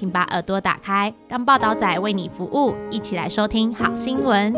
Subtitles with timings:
[0.00, 4.50] 请把耳朵打开，让报道仔为你服务，一起来收听好新闻。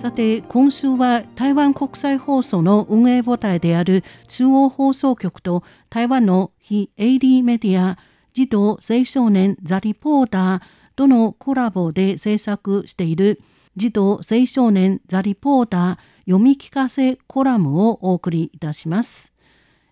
[0.00, 7.98] さて今週は台湾国際放送の運営母体である中央放送局と台湾の非営利メディア
[8.32, 10.60] 児童青少年ザ・リポーター
[10.96, 13.42] とのコラボで制作している
[13.76, 19.32] 児童青少年ザ・リポーター読み聞かせコラムをお送りいたします。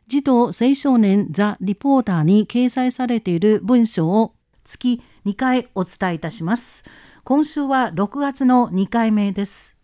[0.06, 6.84] 児童青少年ザ・リポーターに掲載されている文章を月2回お伝えいたします。
[7.24, 9.76] 今週は6月の2回目です。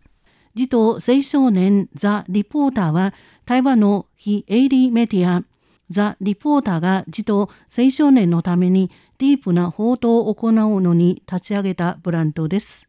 [0.54, 3.12] 児童青少年ザ・リポーターは
[3.44, 5.44] 台湾の非営利メディア
[5.90, 12.85] ザ・リポーターが児童青少年のためにディープな報道を行うのに立ち上げたブランドです。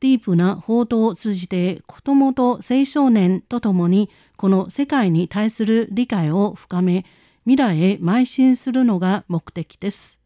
[0.00, 7.04] ディープな報道を通じて子どもと青少年とともにこの世界に対する理解を深め
[7.44, 10.18] 未来へ邁進するのが目的です。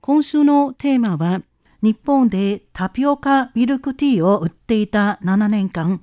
[0.00, 1.42] 今週のテーマは
[1.82, 6.02] 日本でタピオカミルクティーを売っていた7年間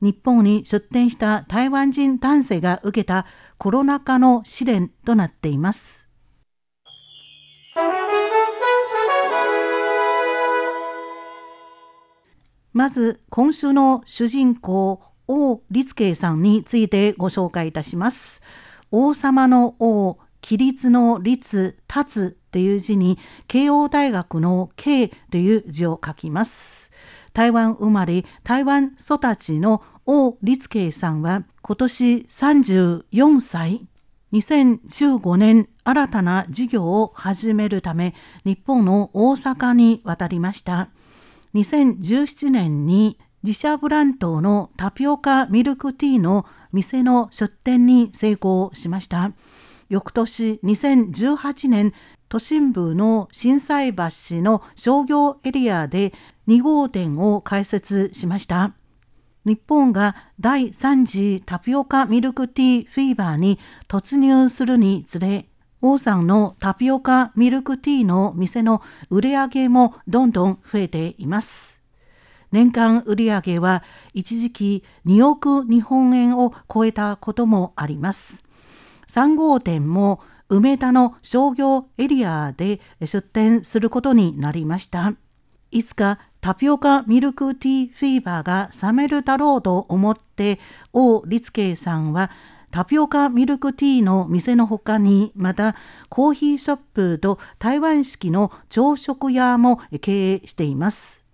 [0.00, 3.26] 日本に出店した台湾人男性が受けた
[3.58, 6.08] コロナ禍の試練となっています。
[12.72, 18.42] まず今週の主人公王立慶さんについてご紹介いたします。
[18.92, 26.92] 王様の王、規律の律、立つという字に慶応大学の慶という字を書きます。
[27.32, 33.86] 台湾生まれ、台湾育ちの王立慶さんは今年34歳。
[34.32, 38.14] 2015年新たな事業を始めるため
[38.44, 40.90] 日本の大阪に渡りました。
[41.54, 49.32] 2017年に自社ブランドのタピオカミルクティーの店の出店に成功しました。
[49.88, 51.92] 翌年2018年、
[52.28, 54.02] 都心部の心斎橋
[54.42, 56.12] の商業エリアで
[56.46, 58.74] 2号店を開設しました。
[59.44, 63.58] 日本が第3次タピオカミルクティーフィーバーに
[63.88, 65.49] 突入するにつれ、
[65.82, 71.80] 王さんのタピオカミルクティーの店の売り上げもどんどん増えています。
[72.52, 73.82] 年間売上は
[74.12, 78.44] 一時期2億日本円を超えたこともあります。
[79.08, 85.14] 3号店も梅田の商業エリアで出店することになりました。
[85.70, 90.58] いつかタピオカミルクティーフィーバーが冷めるだろうと思って
[90.92, 92.30] 王立慶さんは
[92.70, 95.74] タピオカミルクティーの店の他にまた
[96.08, 101.24] コーヒーショップと台湾式の朝食屋も経営しています。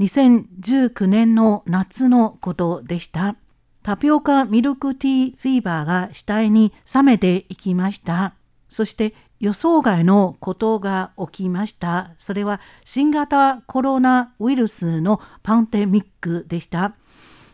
[0.00, 3.36] 2019年の夏のことでした。
[3.82, 8.34] タピオカミルクティーフィーバーが次第に冷めていきました。
[8.68, 12.12] そして予想外のことが起きました。
[12.16, 16.94] それは新型コロナウイルスのパンデミックでした。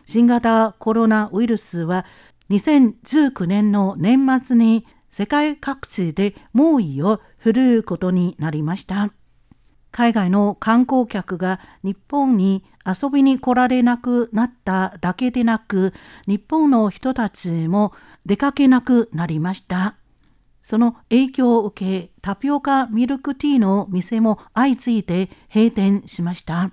[0.05, 2.05] 新型コロナウイルスは
[2.49, 9.11] 2019年の年末に世界各地で猛威を振るうことになりました。
[9.91, 15.93] 海外の観光客が日本に遊びに来られなくなっただけでなく、
[16.27, 17.93] 日本の人たちも
[18.25, 19.95] 出かけなくなりました。
[20.61, 26.71] その影響を受け、タピオカミルクティーの店も相次いで閉店しました。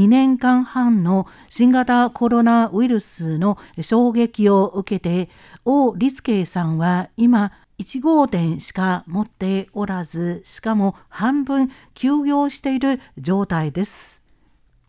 [0.00, 5.28] 2年間半の新型コロナウイルスの衝撃を受けて、
[5.66, 14.22] 王立慶さんは今、1号店しか持っておらず、しかも半分休業している状態です。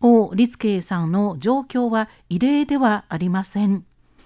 [0.00, 3.84] 王立慶さんの状況は異例ではありません。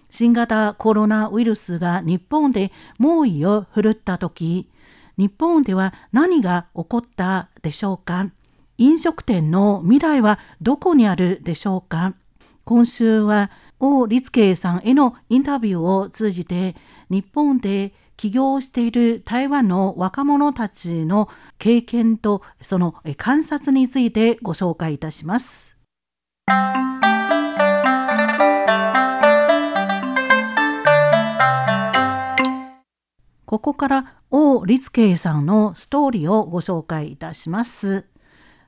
[0.08, 2.70] 新型コロナウイルスが日本で
[3.00, 4.70] 猛威を振るった時、
[5.18, 8.30] 日本では何が起こったでしょうか
[8.78, 12.14] 飲食店の未来はどこにあるでしょうか？
[12.64, 13.50] 今週は
[13.80, 16.76] 王立慶さんへのインタビューを通じて
[17.08, 25.78] 日本で起業している台湾の若者たちの経験とその観察についてご紹介いたします。
[33.46, 38.04] ここから王立慶さんのストーリーをご紹介いたします。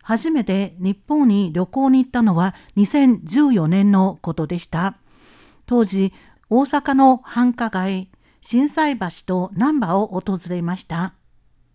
[0.09, 4.97] 初めて日本に旅行に行ったのは2014年のことでした。
[5.67, 6.15] 当時、
[6.49, 8.09] 大阪の繁華街、
[8.41, 11.13] 心斎橋と難波を訪れました。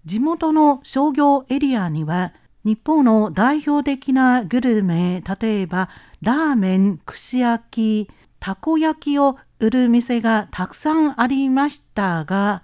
[0.06, 2.34] 地元の商業エリアには
[2.64, 5.90] 日本の代表的なグルメ、例えば
[6.24, 8.10] ラーメン、串焼き、
[8.40, 12.64] たこ焼きを売る店がたくさんありましたが、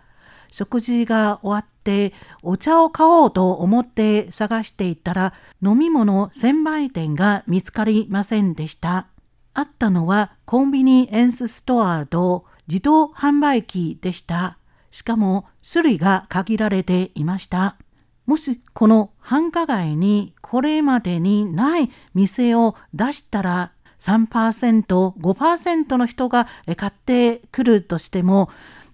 [0.51, 5.33] 食事が終わってお茶を買おうと思って探していたら
[5.63, 9.07] 飲み物専売店が見つかりませんでした。
[9.53, 14.57] あったのはコンビニエンスストアと自動販売機でした。
[14.91, 17.77] しかも種類が限られていました。
[18.25, 24.85] もしこの繁華街にこれまでにない店を出したら3%、
[25.19, 26.47] 5%の人が
[26.77, 28.49] 買ってくるとしても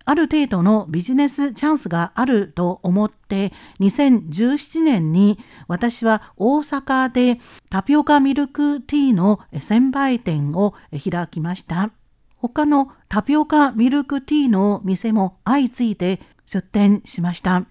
[0.06, 11.92] ある程度のビジネスチャンスがあると思って2017年に私は大阪でタピオカミルクティーの専売店を開きました。
[12.38, 17.66] 他のタピオカミルクティーの店も相次いで出店しました。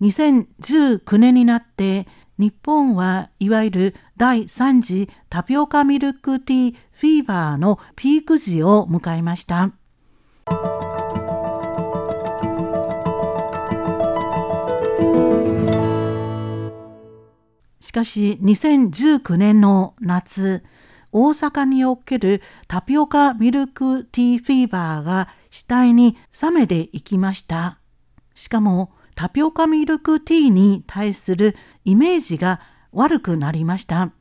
[0.00, 2.06] 2019年になって
[2.38, 9.72] 日本はいわゆる第3次タピオカミルクティーフィーバーのピーク時を迎えました。
[17.90, 20.62] しかし2019年の夏、
[21.10, 27.80] 大阪におけるタピオカミルクティーフィーバーが次第に冷めていきました。
[28.32, 32.60] しかもタピオカミルクティーに対するイメージが
[32.92, 34.12] 悪くなりました。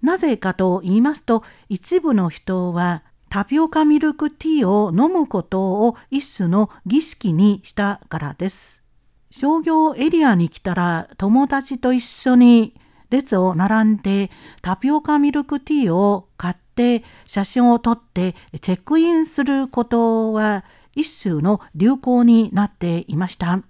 [0.00, 8.84] なぜかと言いますと、一部の人はタピオカミルクティーを飲むことを一種の儀式にしたからです。
[9.32, 14.30] 商業エリアに来たら友達と一緒に列を並んで
[14.62, 20.64] タピオカミルクティーを買って写真を撮ってチェックインすることは
[20.94, 23.62] 一種の流行になっていました。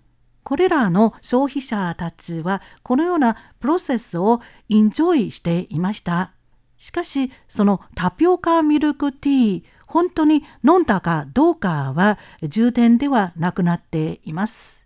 [0.43, 6.33] これらの消費者たちはこのようなプロセスをインジョイしていました。
[6.79, 14.78] しかしそのタピオカミルクティー本当に飲んだかどうかは重点ではなくなっています。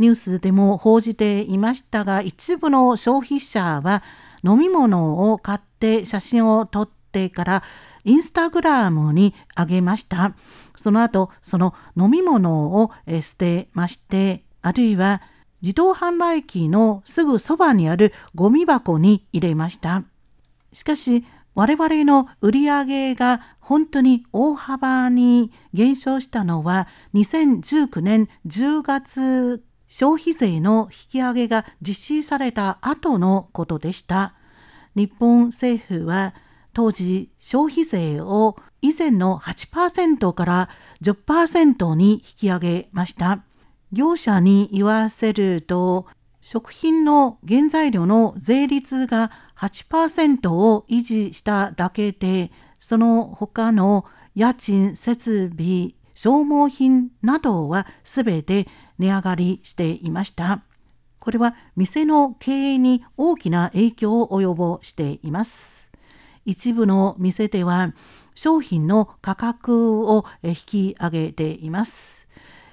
[0.00, 4.02] ニュースでも報じていましたが一部の消費者は
[4.42, 7.62] 飲み物を買って写真を撮ってから
[8.04, 10.34] インスタグラムに上げました。
[10.74, 15.20] その後その飲み物を捨てましてあるいは
[15.60, 20.04] 自動販売機のすぐそばにあるゴミ箱に入れました。
[20.72, 34.34] しかし我々の売り上げが本当に大幅に減少したのは2019年10月消費税の引き上げが実施された後のことでした。
[34.94, 36.32] 日本政府は
[36.72, 40.68] 当時消費税を以前の8%から
[41.02, 43.42] 10%に引き上げました。
[43.90, 46.06] 業者に言わせると
[46.40, 54.04] 食品の原材料の税率が8%を維持しただけでその他の
[54.36, 60.60] 家賃設備消耗品などはすべて値上がりしていました。
[61.18, 65.90] これは店の経営に大きな影響を及ぼしています。
[66.44, 67.94] 一部の店では
[68.34, 72.28] 商品の価格を引き上げています。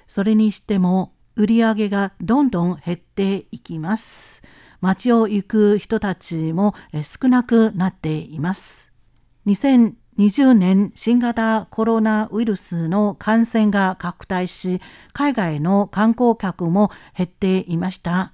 [0.08, 4.44] それにしても売り上げがどんどん減っていきます。
[4.82, 8.92] 街を行く人たちも少なくなっています。
[10.18, 14.82] 20年新型コロナウイルスの感染が拡大し、
[15.14, 18.34] 海外の観光客も減っていました。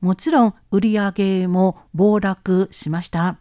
[0.00, 3.38] もちろん売り上げも暴落しました。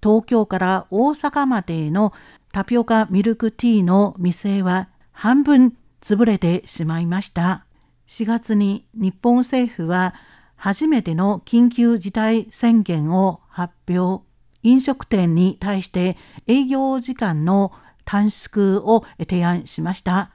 [0.00, 2.12] 東京から大阪までの
[2.52, 7.64] タピオカミルクティーの店は半分潰れてしまいました。
[8.06, 10.14] 4月に日本政府は
[10.54, 14.31] 初めての緊急事態宣言を発表。
[14.62, 16.16] 飲食店に対して
[16.46, 17.72] 営業時間の
[18.04, 20.30] 短縮を提案しました。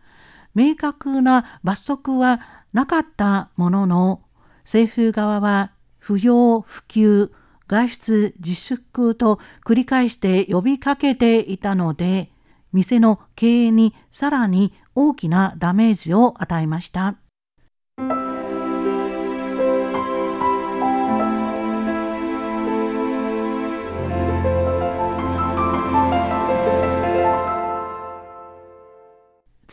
[0.53, 2.41] 明確な罰則は
[2.73, 4.21] なかったものの、
[4.63, 7.31] 政府側は不要不急、
[7.67, 12.31] 外出自粛と繰り返して呼びかけていたので、
[12.73, 17.15] 店の経営にさらに大きなダメージを与えました。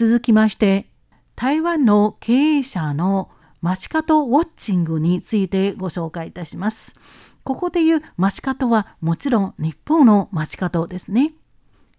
[0.07, 0.85] 続きまして、
[1.35, 3.31] 台湾の経営者の
[3.63, 6.95] 街角ウォッチングについてご紹介いたします。
[7.43, 11.33] ここで言う街角はもちろん日本の街角ですね。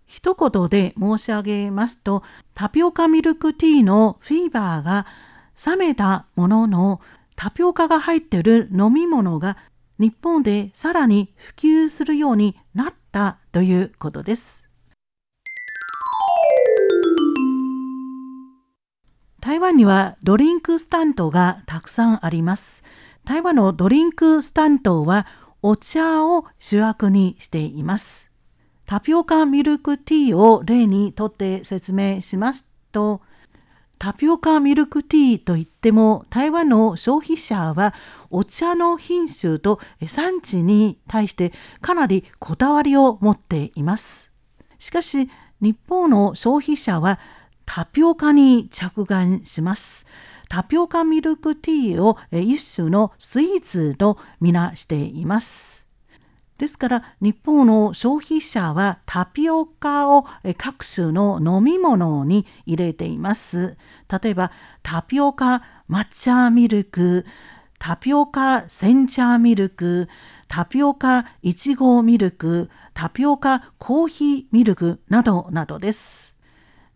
[0.05, 2.21] 一言で申し上げますと、
[2.53, 5.07] タピオカミルクティーのフィーバーが
[5.65, 7.01] 冷めたものの、
[7.35, 9.57] タピオカが入っている飲み物が
[9.97, 14.64] 日本でさらに普及するようになったということです。
[19.46, 22.82] 台湾にはドリンクスタンドがたくさんあります。
[23.25, 25.28] 台湾のドリンクスタンドは
[25.62, 28.32] お茶を主役にしています。
[28.88, 33.22] タピオカミルクティーを例にとって説明しますと、
[34.00, 37.94] タピオカミルクティーといっても台湾の消費者は
[38.32, 44.32] お茶の品種と産地に対してかなりこだわりを持っています。
[44.80, 45.30] しかし
[45.62, 47.20] 日本の消費者は
[47.65, 50.05] タピオカに着眼します。
[50.50, 55.86] タピオカミルクティーを一種のスイーツとみなしています。
[56.57, 60.25] ですから日本の消費者はタピオカを
[60.57, 63.77] 各種の飲み物に入れています。
[64.24, 67.25] 例えばタピオカ抹茶ミルク、
[67.77, 70.07] タピオカ煎茶ミルク、
[70.48, 76.35] タピオカいちごミルク、タピオカコーヒーミルクなどなどです。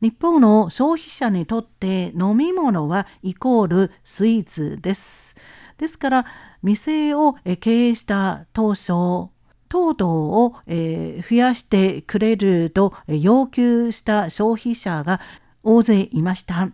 [0.01, 5.35] 日本の消費者にとって飲み物はイコールスイーツです。
[5.77, 6.25] ですから
[6.63, 9.31] 店を経営した当初
[9.67, 15.21] 糖度を、増やしてくれると要求した消費者が
[15.63, 16.69] 大勢いました。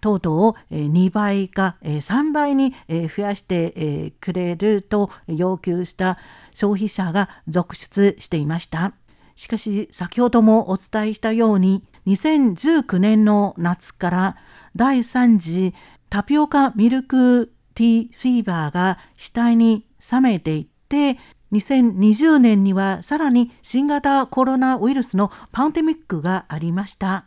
[0.00, 6.18] 糖度を2倍か3倍に増やしてくれると要求した
[6.54, 8.94] 消費者が続出していました。
[9.36, 14.36] しかし先ほどもお伝えしたように2019年の夏から
[14.74, 15.74] 第3次
[16.10, 21.18] タピオカミルクティーフィーバーが次第に冷めていって
[21.52, 27.26] 2020年にはさらに新型コロナウイルスのパンデミックがありました。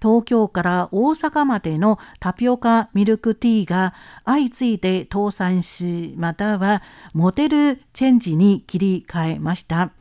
[0.00, 6.82] 東京から大阪までのタピオカミルクティーが相次いで倒産し、または
[7.14, 9.92] モデルチェンジに切り替えました。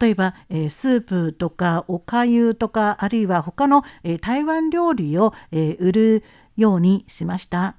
[0.00, 6.24] 例えば、えスープとかおかゆとかあるいは他の、え台湾料理を、え売る
[6.56, 7.76] ようにしました。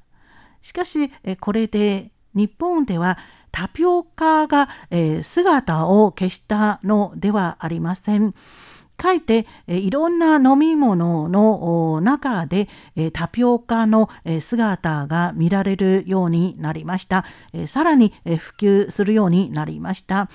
[0.62, 3.18] しかし、えこれで日本では
[3.52, 8.34] タピオカが、え、姿を消したのではありません。
[8.98, 12.68] かえって、いろんな飲み物の中で、
[13.14, 14.10] タピオカの、
[14.40, 17.26] 姿が見られるようになりました。
[17.68, 20.30] さらに、普及するようになりました。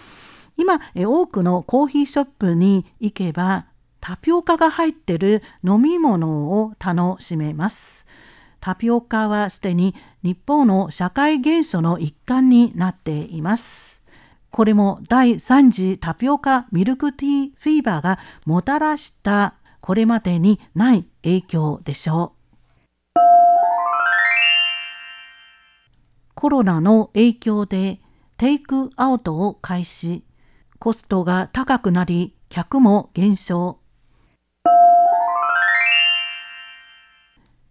[0.57, 3.67] 今、多くのコーヒーショップに行けば
[4.01, 8.07] タピオカが入っている飲み物を楽しめます。
[8.61, 14.03] タピオカはすでに日本の社会現象の一環になっています。
[14.51, 22.43] これも第3次タピオカミルクティーフィーバーがもたらしたこれまでにない影響でしょう。
[26.35, 28.01] コロナの影響で
[28.37, 30.25] テイクアウトを開始、
[30.83, 33.79] コストが高くなり客も減少。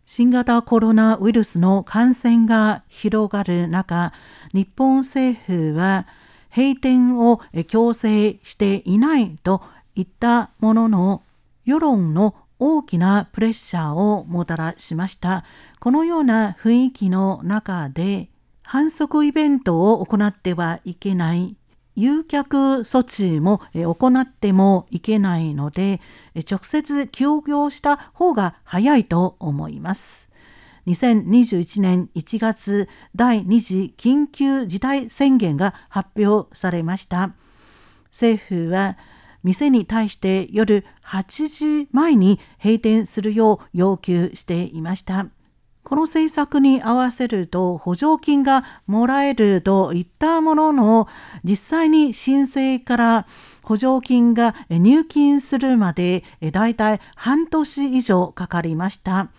[0.05, 4.13] 新型コロナウイルスの感染が広がる中、
[4.53, 6.07] 日本政府は
[6.55, 9.61] 閉店を強制していないと
[9.93, 11.21] 言ったものの、
[11.65, 15.43] 世論の大きなプレッシャーをもたらしました。
[15.81, 18.29] このような雰囲気の中で、
[18.63, 21.57] 反則イベントを行ってはいけない
[21.95, 25.99] 誘客措置も行ってもいけないので、
[26.49, 30.29] 直接休業した方が早いと思います。
[30.87, 37.33] 2021年1月第2次緊急事態宣言が発表されました。
[38.05, 38.97] 政府は
[39.43, 41.47] 店に対して夜8
[41.83, 45.27] 時前に閉店するよう要求していました。
[45.83, 51.07] この政策に合わせると補助金がもらえるといったものの
[51.43, 53.27] 実際に申請から
[53.63, 59.29] 補助金が入金するまでだいたい半年以上かかりました。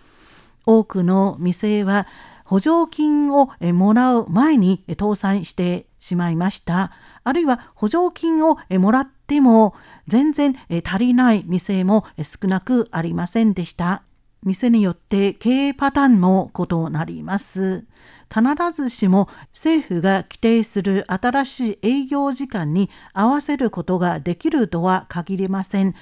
[0.65, 2.07] 多くの店は
[2.45, 6.91] 補助金をもらう前に倒産してしまいました。
[7.23, 9.75] あるいは補助金をもらっても
[10.07, 14.03] 全然足りない店も少なくありませんでした。
[14.43, 17.85] 店によって経営パターンも異なります。
[18.33, 18.41] 必
[18.73, 25.93] ずしも政府が規定する新しい営業時間に合わせることができるとは限りません。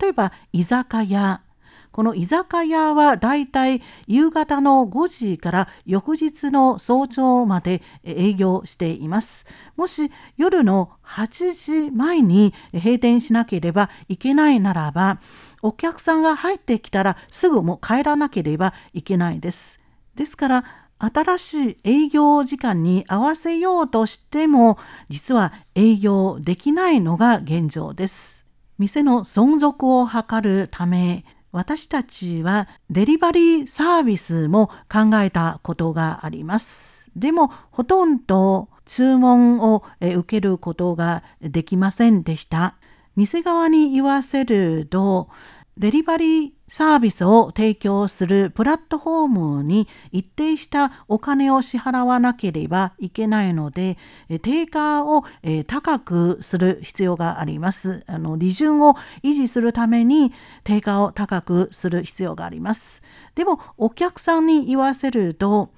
[0.00, 1.42] 例えば居酒屋。
[1.92, 9.44] この居酒屋はだいたい夕方の5時から翌日の早朝まで営業しています。
[9.76, 15.18] もし夜の8時前に閉店しなければいけないならば、
[15.62, 19.78] お客さんが入ってきたらすぐもう帰らなければいけないです。
[20.14, 20.64] ですから
[20.98, 28.44] 新しい営業時間に合わせようとしても実は営業できないのが現状です。
[28.78, 37.10] 店の存続を図るため私たちはデリバリーサービスも考えたことがあります。
[37.16, 42.76] でもほとんど注文を受けることができませんでした。
[43.16, 45.28] 店側に言わせると
[45.76, 53.96] デリバリーサービスを提供するプラットフォームに一定したお金を支払わなければいけないので、
[54.42, 55.24] 定価を
[55.66, 58.04] 高くする必要があります。
[58.06, 63.02] あの利潤を維持するために定価を高くする必要があります。
[63.34, 65.72] でもお客さんに言わせると、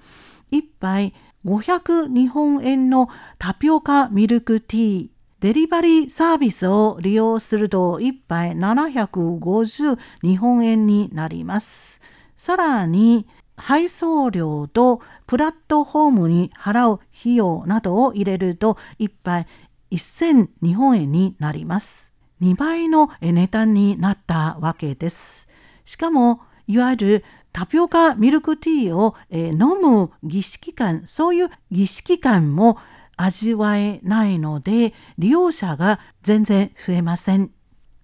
[0.51, 1.15] 1杯
[1.47, 3.09] 500日本円の
[3.39, 5.12] タピオカミルクティー
[5.43, 12.01] デリバリーサービスを利用すると1杯750日本円になります。
[12.37, 19.49] さらに配送料とプラットフォームに払う費用などを入れると1杯
[19.91, 22.13] 1000日本円になります。
[22.41, 25.49] 2倍の値段になったわけです。
[25.85, 32.79] しかも、いわゆるタピオカミルクティーを、飲む儀式感、そういう儀式感も
[33.17, 37.51] 味わえないので利用者が全然増えません。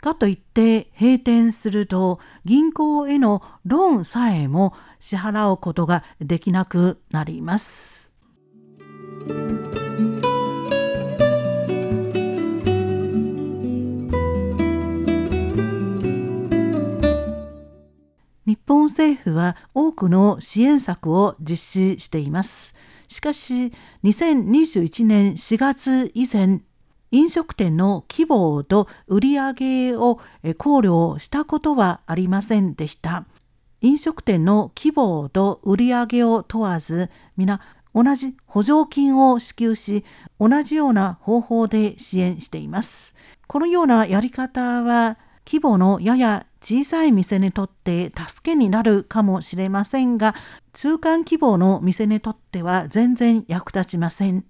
[0.01, 8.13] かといって閉店すると銀行へのローンさえも支払うことができなくなります。
[18.47, 22.78] 日本政府は多くの支援策を実施しています。
[23.09, 23.73] しかし、
[24.05, 26.61] 2021年4月以前、
[27.11, 30.17] 飲食店の規模と売上を
[30.59, 33.25] 考慮したことはありませんでした。
[33.81, 37.61] 飲食店の規模と売上を問わず、皆
[37.95, 40.05] 同じ補助金を支給し、
[40.39, 43.15] 同じような方法で支援しています。
[43.47, 50.35] このようなやり方は、規模のやや小さい店にとって助けになるかもしれませんが、
[50.73, 54.45] 中間規模の店にとっては全然役立ちません。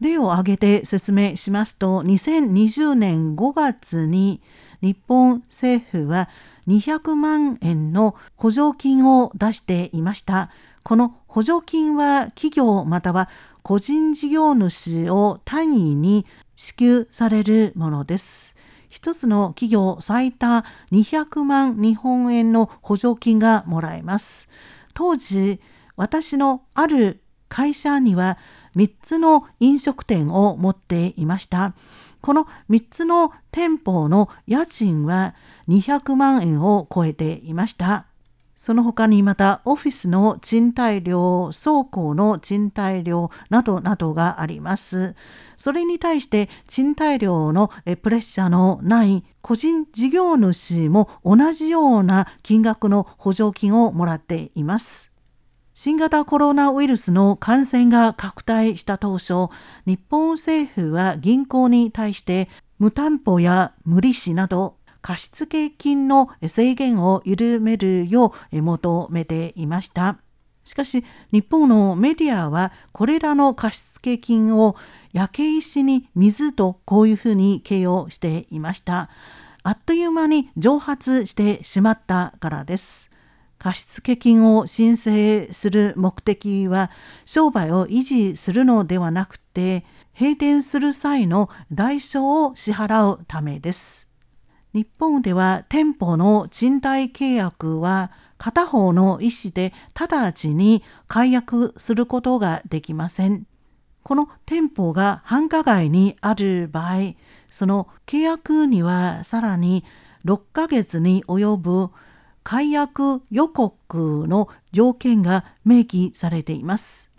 [0.00, 4.40] 例を挙げて説明しますと、2020年5月に
[4.80, 6.30] 日本政府は
[6.66, 10.50] 200万円の補助金を出していました。
[10.82, 13.28] この補助金は企業または
[13.62, 16.24] 個人事業主を単位に
[16.56, 18.56] 支給されるものです。
[18.90, 24.48] 一つの企業最多200万日本円の補助金がもらえます。
[24.92, 25.60] 当時、
[25.96, 28.36] 私のある会社には
[28.76, 31.74] 3つの飲食店を持っていました。
[32.20, 35.34] この3つの店舗の家賃は
[35.68, 38.09] 200万円を超えていました。
[38.60, 45.16] その他にまたオフィスの賃貸料、倉庫の賃貸料などなどがあります。
[45.56, 47.70] それに対して賃貸料の
[48.02, 55.10] プレッシャーのない個人事業主も同じような金額の補助金をもらっています。
[55.72, 59.48] 新型コロナウイルスの感染が拡大した当初、
[59.86, 70.18] 日本政府は銀行に対して無担保や無利子など貸付金の制限を緩めるよう求めていました。
[70.64, 74.76] しかし日本のメディアはこれらの貸付金を
[75.12, 79.08] 焼け石に水とこういうふうに形容していました。
[79.62, 83.10] あっという間に蒸発してしまったからです。
[83.58, 86.90] 貸付金を申請する目的は
[87.26, 89.84] 商売を維持するのではなくて
[90.18, 94.09] 閉店する際の代償を支払うためです。
[94.72, 103.46] 日本では店舗の賃貸契約は片方の意思で直ちに解約することができません。
[104.02, 107.14] この店舗が繁華街にある場合、
[107.50, 109.84] その契約にはさらに
[110.24, 111.90] 6ヶ月に及ぶ
[112.42, 117.10] 解約予告の条件が明記されています。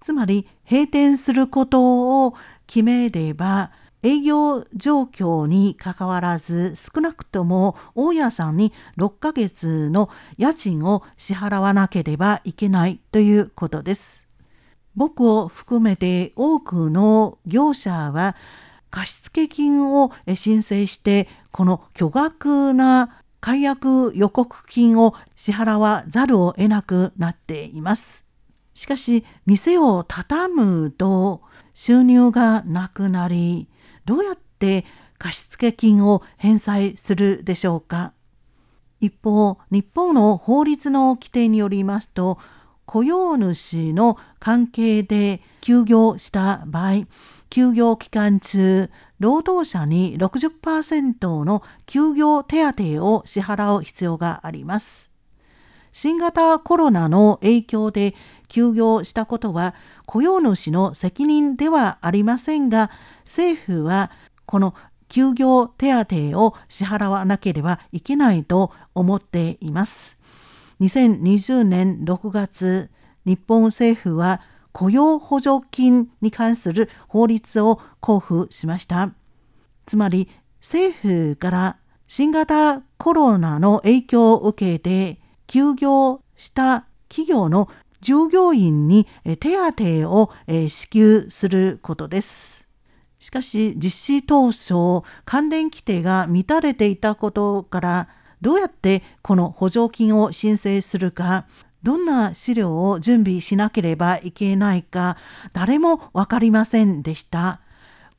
[0.00, 2.34] つまり閉店することを
[2.66, 14.26] 決めれば営業状況にかかわらず少なくとも大家さんに6ヶ月の家賃を支払わなければいけないということです。
[14.94, 18.36] 僕を含めて多くの業者は
[18.90, 28.24] 貸付金を申請してこの巨額な解約予告金を支払わざるを得なくなっています。
[28.74, 31.42] しかし、店を畳むと
[31.74, 33.68] 収入がなくなり、
[34.08, 34.86] どうやって
[35.18, 38.14] 貸付金を返済するでしょうか？
[39.00, 42.38] 一方、日本の法律の規定によりますと、
[42.86, 47.06] 雇用主の関係で休業した場合、
[47.50, 55.10] 休業期間中、労働者に60%の休業手当を支払う必要があります。
[55.92, 58.14] 新型コロナの影響で
[58.46, 59.74] 休業したことは
[60.06, 62.90] 雇用主の責任ではありませんが、
[63.28, 64.10] 政府は
[64.46, 64.74] この
[65.08, 70.18] 休業手当を支払わなければいけないと思っています。
[70.80, 72.90] 2020年6月、
[73.24, 74.40] 日本政府は
[74.72, 79.12] 雇用補助金に関する法律を交付しました。
[79.86, 80.28] つまり
[80.60, 87.68] 政府から新型コロナの影響を受けて休業した企業の
[88.00, 89.06] 従業員に
[89.40, 90.30] 手当を
[90.68, 92.57] 支給することです。
[93.18, 98.08] しかし実施当初関連規定が満たれていたことから
[98.40, 101.46] どうやってこの補助金を申請するか
[101.82, 105.16] どんな資料を準備しなければいけないか
[105.52, 107.60] 誰も分かりませんでした。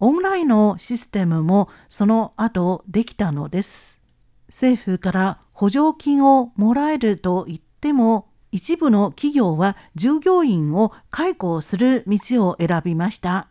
[0.02, 4.00] オンラインのシステムもその後できたのです。
[4.48, 13.49] 政府から補助金をもらえると言っても一部の企業は従業員を解雇する道を選びました。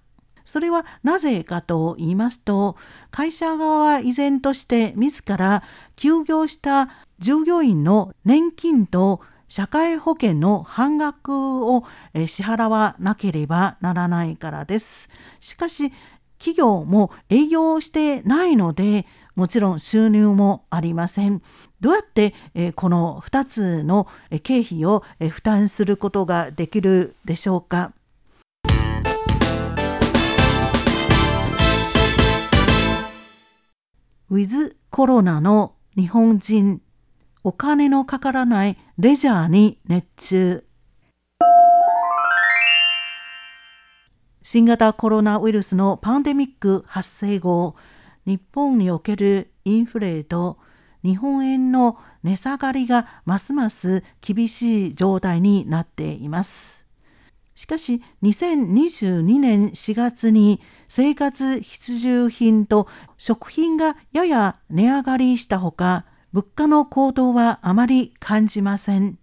[0.49, 2.77] それはなぜかと言いますと
[3.11, 5.63] 会社側は依然として自ら
[5.95, 11.85] 休業した従業員の年金と社会保険の半額を
[12.15, 15.11] 支払わなければならないからです。
[15.41, 15.93] しかし
[16.39, 21.43] 企業も営業してないのでもちろん収入もありません。
[21.83, 22.33] どうやって
[22.73, 24.07] この2つの
[24.43, 27.93] 経費を負担することができるでしょうか。
[34.31, 36.83] ウィズコロナの日本人
[37.45, 40.64] お金のかからないレジャーに熱中
[44.43, 47.75] 新型コロナウイルスのパンデミック発生後
[48.27, 50.59] 日本におけるインフレと
[51.03, 56.85] 日本円の値下がりがますます厳しい状態になっています。
[57.55, 69.18] しかし2022年4月に生活必需品と食品がやや値上がりしたほか物価の高騰はあまり感じません。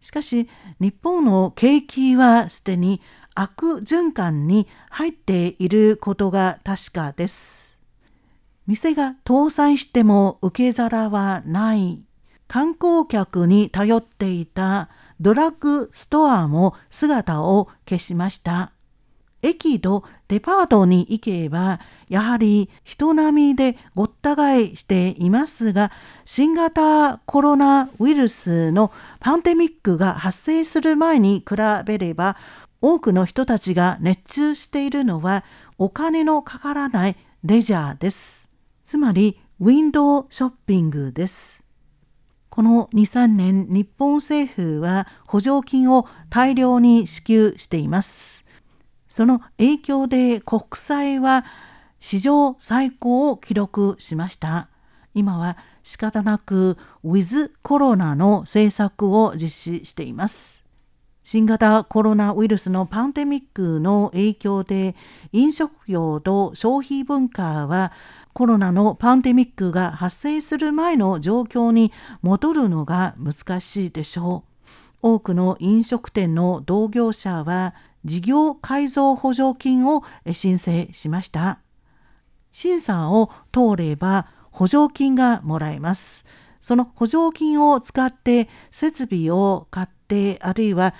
[0.00, 0.48] しかし
[0.80, 3.00] 日本の景気はすでに
[3.34, 7.78] 悪循環に入っていることが確かです。
[8.66, 12.02] 店が倒産しても受け皿はない。
[12.48, 18.71] 観光客に頼っていたドラッグストアも姿を消しました。
[19.42, 25.90] 駅とデパートに行けば、やはり人並みでごった返していますが、
[26.24, 32.36] 新型コロナウイルスのパンデミックが発生する前に比べれば、
[32.80, 35.44] 多くの人たちが熱中しているのは
[35.78, 38.48] お金のかからないレジャーです。
[38.84, 41.62] つまり、ウィンドウショッピングです。
[42.48, 48.41] この2、3年、日本政府は補助金を大量に支給しています。
[49.12, 51.44] その影響で国債は
[52.00, 54.68] 史上最高を記録しました。
[55.12, 60.64] 今は仕方なくウィズコロナの政策を実施しています。
[61.24, 64.96] 新型コロナウイルスのパンデミックの影響で
[65.32, 67.92] 飲食業と消費文化は
[68.32, 74.52] コロナのパンデミックが発生する前の状況に戻るのが難しいでしょう。
[75.02, 81.60] 多くの飲食店の同業者は事業改造補助金を申請しました。
[82.50, 86.24] 審査を通れば補助金がもらえます。
[86.60, 90.94] その補助金を使って設備を買ってあるいは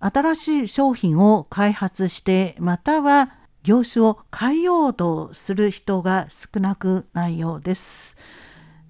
[0.00, 3.30] 新しい商品を開発してまたは
[3.62, 8.16] 業種を変えようとする人が少なくないようです。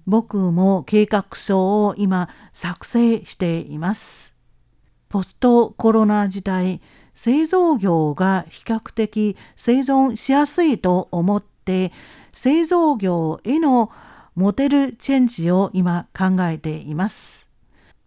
[0.05, 4.35] 僕も計画書を今作成しています。
[5.09, 6.81] ポストコロナ時代
[7.13, 11.91] 製造業が比較的生存しやすいと思って
[12.33, 13.91] 製造業への
[14.35, 17.47] モデルチェンジを今考えています。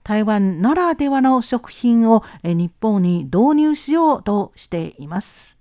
[0.02, 5.56] 台湾ならではの食品を日本に導入しようとしています。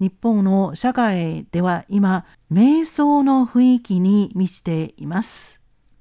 [0.00, 5.59] 日本の社会では今、瞑想の雰囲気に満ちています。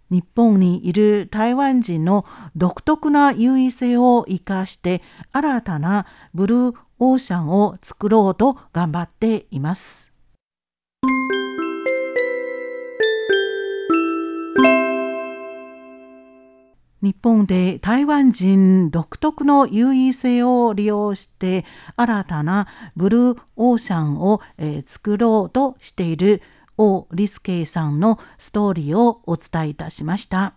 [0.09, 10.09] 日本にいる台湾人の独特な優位性を生かして新たなブルーオーシャンを作ろうと頑張っています。
[17.01, 22.67] 日本で台湾人独特の優位性を利用して新たな
[22.97, 26.41] ブルーオーシャンを、えー作ろうとしている
[26.79, 30.53] 王立慶さんのストーリーをお伝えいたしました。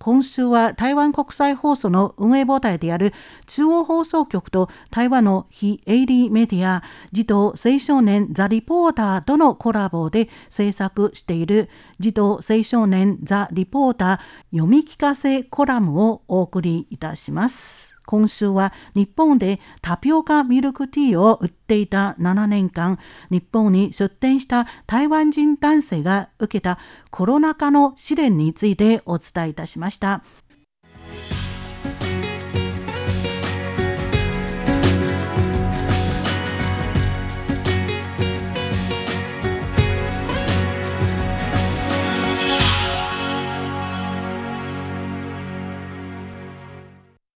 [0.00, 3.12] 今週は台湾国際放送の運営母体である
[3.46, 11.70] 中央放送局と台湾の非営利メディア児童青少年ザ・リポーターとのコラボで制作している
[12.00, 17.91] 児童青少年ザ・リポーター読み聞かせコラムをお送りいたします。
[18.06, 22.98] 今週は日本でタピオカミルクティーを売っていた7年間、
[23.30, 26.78] 日本に出店した台湾人男性が受けた
[27.10, 30.22] コロナ禍の試練についてお伝えいたしました。